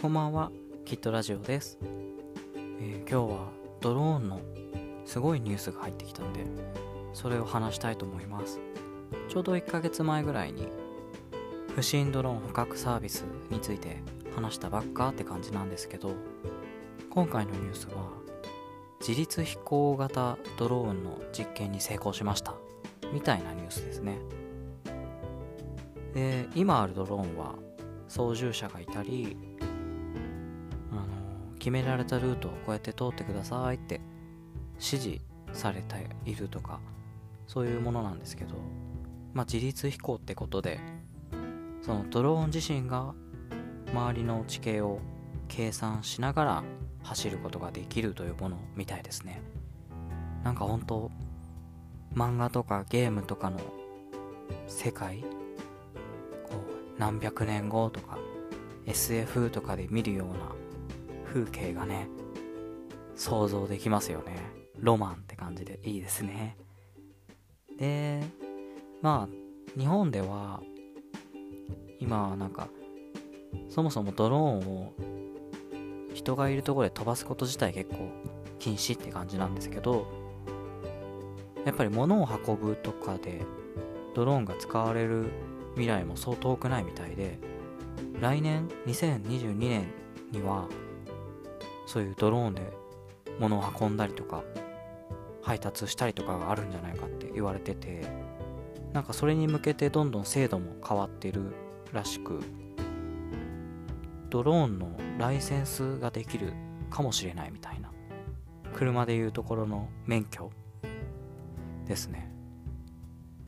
[0.00, 0.50] こんばんは、
[0.86, 1.78] キットラジオです、
[2.54, 3.50] えー今日は
[3.82, 4.40] ドローンの
[5.04, 6.46] すごいニュースが入ってきたんで、
[7.12, 8.60] それを話したいと思います。
[9.28, 10.68] ちょうど1ヶ月前ぐらいに、
[11.76, 13.98] 不審ドローン捕獲サービスについて
[14.34, 16.14] 話したばっかって感じなんですけど、
[17.10, 18.08] 今回のニュースは、
[19.06, 22.54] 自律飛行型ドローンの実験に成功しました。
[23.12, 24.18] みたいなニュースですね。
[26.14, 27.56] で、今あるドローンは
[28.08, 29.36] 操縦者がいたり、
[31.60, 34.00] 決められたルートをこうやって通ってくださいって
[34.76, 35.20] 指示
[35.52, 36.80] されているとか
[37.46, 38.54] そういうものなんですけど、
[39.34, 40.80] まあ、自律飛行ってことで
[41.82, 43.14] そのドローン自身が
[43.92, 45.00] 周りの地形を
[45.48, 46.64] 計算しながら
[47.02, 49.40] 走ることができるというものみたいですね。
[50.44, 51.10] なんか本当
[52.14, 53.58] 漫画とかゲームとかの
[54.66, 55.20] 世界
[56.44, 56.54] こ
[56.96, 58.18] う何百年後とか
[58.86, 60.52] SF とかで見るような
[61.32, 62.08] 風景がね
[63.14, 64.36] 想像できますよね。
[64.78, 66.56] ロマンって感じでいいですね。
[67.78, 68.20] で
[69.00, 70.60] まあ日本では
[72.00, 72.68] 今はなんか
[73.68, 74.92] そもそもドローンを
[76.14, 78.10] 人がいるところで飛ばすこと自体結構
[78.58, 80.06] 禁止って感じなんですけど
[81.64, 83.42] やっぱり物を運ぶとかで
[84.14, 85.30] ドローンが使われる
[85.74, 87.38] 未来もそう遠くないみたいで
[88.20, 89.86] 来年2022年
[90.32, 90.68] には
[91.90, 92.62] そういうドローンで
[93.40, 94.44] 物を運んだりとか
[95.42, 98.06] 配達したりとかがあるんじゃないかって言われてて
[98.92, 101.52] なんかそれに向けてどんどん精度も変わってる
[101.92, 102.38] らしく
[104.28, 106.52] ドローンのライセンスができる
[106.90, 107.90] かもしれないみたいな
[108.72, 110.52] 車でいうところの免許
[111.86, 112.32] ですね。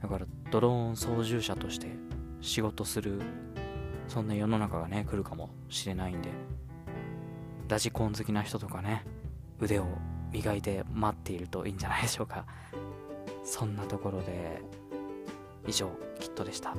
[0.03, 1.87] だからドローン操縦者として
[2.41, 3.21] 仕事する
[4.09, 6.31] そんな世の中がね来るかもしれないんで
[7.73, 9.03] ラジコン好きな人とかね
[9.59, 9.87] 腕を
[10.31, 12.45] 磨いて待っているといいんじゃないでしょうか。
[13.45, 14.61] そんなところで
[15.67, 16.77] 以上キットでした。